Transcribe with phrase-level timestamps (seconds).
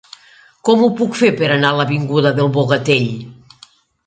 [0.69, 3.13] Com ho puc fer per anar a l'avinguda del Bogatell?